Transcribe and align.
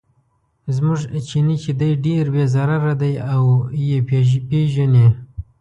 زموږ 0.75 0.99
چیني 1.27 1.55
چې 1.63 1.71
دی 1.79 1.89
ډېر 2.05 2.25
بې 2.33 2.45
ضرره 2.53 2.93
دی 3.01 3.13
او 3.33 3.43
یې 3.87 3.97
پیژني. 4.49 5.07